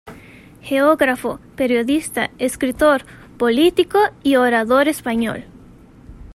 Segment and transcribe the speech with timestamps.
[0.63, 3.05] Geógrafo, periodista, escritor,
[3.37, 5.45] político y orador español.